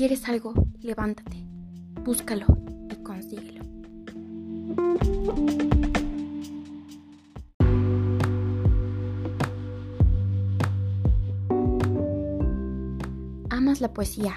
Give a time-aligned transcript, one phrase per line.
[0.00, 1.44] quieres algo, levántate,
[2.02, 2.46] búscalo
[2.90, 3.62] y consíguelo.
[13.50, 14.36] Amas la poesía,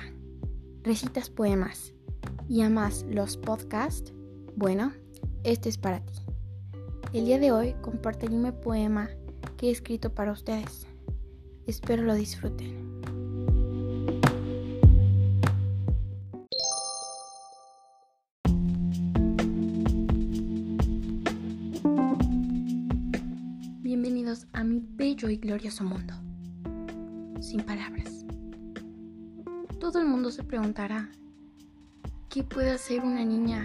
[0.84, 1.94] recitas poemas
[2.50, 4.12] y amas los podcasts,
[4.58, 4.92] bueno,
[5.46, 6.20] este es para ti.
[7.14, 9.10] El día de hoy compartiré un poema
[9.56, 10.88] que he escrito para ustedes.
[11.68, 12.93] Espero lo disfruten.
[24.54, 26.16] A mi bello y glorioso mundo.
[27.40, 28.26] Sin palabras.
[29.80, 31.12] Todo el mundo se preguntará,
[32.30, 33.64] ¿qué puede hacer una niña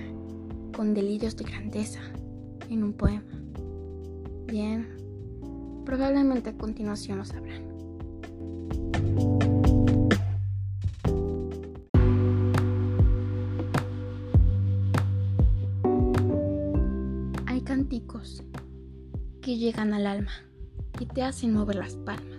[0.77, 2.01] con delirios de grandeza
[2.69, 3.33] en un poema?
[4.47, 4.87] Bien,
[5.87, 7.67] probablemente a continuación lo sabrán.
[17.47, 18.45] Hay cánticos
[19.41, 20.48] que llegan al alma
[21.01, 22.39] y te hacen mover las palmas.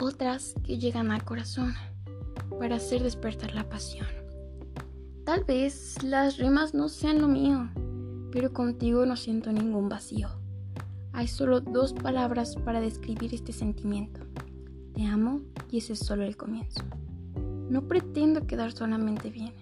[0.00, 1.74] Otras que llegan al corazón
[2.58, 4.06] para hacer despertar la pasión.
[5.24, 7.68] Tal vez las rimas no sean lo mío,
[8.32, 10.28] pero contigo no siento ningún vacío.
[11.12, 14.20] Hay solo dos palabras para describir este sentimiento.
[14.94, 16.82] Te amo y ese es solo el comienzo.
[17.68, 19.52] No pretendo quedar solamente bien.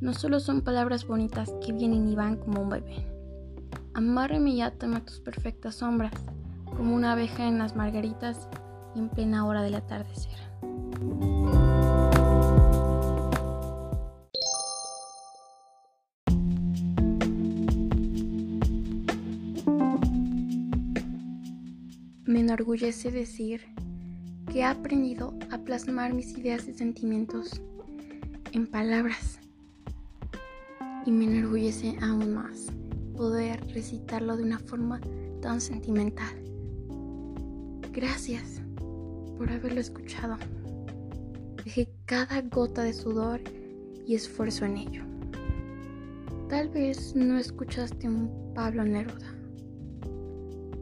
[0.00, 3.06] No solo son palabras bonitas que vienen y van como un bebé.
[3.94, 6.12] Amárrame y átame a tus perfectas sombras,
[6.76, 8.48] como una abeja en las margaritas
[8.94, 10.36] en plena hora del atardecer.
[22.24, 23.62] Me enorgullece decir
[24.52, 27.62] que he aprendido a plasmar mis ideas y sentimientos
[28.52, 29.38] en palabras.
[31.04, 32.66] Y me enorgullece aún más
[33.16, 35.00] poder recitarlo de una forma
[35.40, 36.55] tan sentimental.
[37.96, 38.60] Gracias
[39.38, 40.36] por haberlo escuchado.
[41.64, 43.40] Dejé cada gota de sudor
[44.06, 45.02] y esfuerzo en ello.
[46.50, 49.34] Tal vez no escuchaste un Pablo Neruda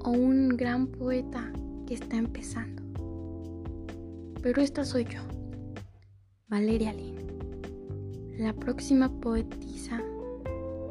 [0.01, 1.53] o un gran poeta
[1.87, 2.83] que está empezando.
[4.43, 5.21] Pero esta soy yo,
[6.49, 7.29] Valeria Lynn,
[8.39, 10.03] la próxima poetisa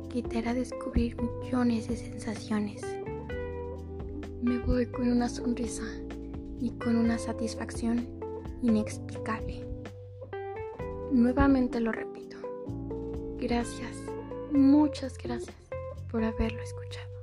[0.10, 2.82] que te hará descubrir millones de sensaciones.
[4.44, 5.84] Me voy con una sonrisa
[6.60, 8.06] y con una satisfacción
[8.62, 9.66] inexplicable.
[11.14, 12.36] Nuevamente lo repito.
[13.38, 13.96] Gracias,
[14.52, 15.56] muchas gracias
[16.12, 17.23] por haberlo escuchado.